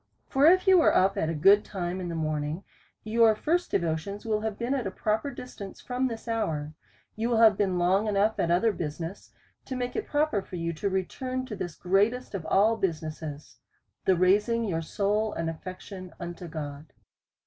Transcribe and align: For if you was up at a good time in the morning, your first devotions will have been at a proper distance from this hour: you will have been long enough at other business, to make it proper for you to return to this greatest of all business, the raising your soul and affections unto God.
For 0.29 0.47
if 0.47 0.65
you 0.65 0.79
was 0.79 0.93
up 0.95 1.15
at 1.15 1.29
a 1.29 1.35
good 1.35 1.63
time 1.63 2.01
in 2.01 2.09
the 2.09 2.15
morning, 2.15 2.63
your 3.03 3.35
first 3.35 3.69
devotions 3.69 4.25
will 4.25 4.41
have 4.41 4.57
been 4.57 4.73
at 4.73 4.87
a 4.87 4.89
proper 4.89 5.29
distance 5.29 5.79
from 5.79 6.07
this 6.07 6.27
hour: 6.27 6.73
you 7.15 7.29
will 7.29 7.37
have 7.37 7.55
been 7.55 7.77
long 7.77 8.07
enough 8.07 8.39
at 8.39 8.49
other 8.49 8.71
business, 8.71 9.29
to 9.65 9.75
make 9.75 9.95
it 9.95 10.07
proper 10.07 10.41
for 10.41 10.55
you 10.55 10.73
to 10.73 10.89
return 10.89 11.45
to 11.45 11.55
this 11.55 11.75
greatest 11.75 12.33
of 12.33 12.47
all 12.47 12.77
business, 12.77 13.59
the 14.05 14.15
raising 14.15 14.63
your 14.63 14.81
soul 14.81 15.33
and 15.33 15.51
affections 15.51 16.13
unto 16.19 16.47
God. 16.47 16.91